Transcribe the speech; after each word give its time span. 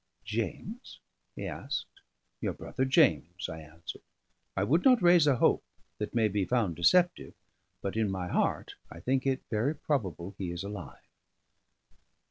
"James?" 0.25 0.99
he 1.35 1.45
asked. 1.45 2.01
"Your 2.39 2.53
brother 2.53 2.85
James," 2.85 3.47
I 3.47 3.59
answered. 3.61 4.01
"I 4.57 4.63
would 4.63 4.83
not 4.83 4.99
raise 4.99 5.27
a 5.27 5.35
hope 5.35 5.63
that 5.99 6.15
may 6.15 6.27
be 6.27 6.43
found 6.43 6.75
deceptive, 6.75 7.35
but 7.83 7.95
in 7.95 8.09
my 8.09 8.27
heart 8.27 8.73
I 8.89 8.99
think 8.99 9.27
it 9.27 9.43
very 9.51 9.75
probable 9.75 10.33
he 10.39 10.49
is 10.49 10.63
alive." 10.63 11.05